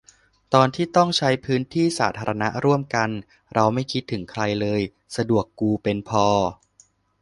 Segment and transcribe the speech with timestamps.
[0.53, 3.09] ตอนที่ต้องใช้พื้นที่สาธารณะร่วมกัน
[3.53, 4.81] เราไม่คิดถึงใครเลย
[5.15, 6.25] สะดวกกูเป็นพอ